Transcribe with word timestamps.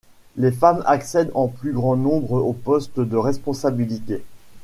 Les 0.35 0.51
femmes 0.51 0.81
accèdent 0.87 1.29
en 1.35 1.47
plus 1.47 1.73
grand 1.73 1.95
nombre 1.95 2.31
aux 2.41 2.53
postes 2.53 2.99
de 2.99 3.15
responsabilités. 3.17 4.23